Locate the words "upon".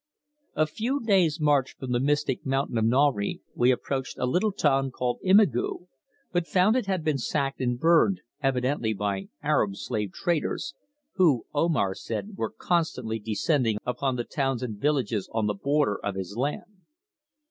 13.85-14.15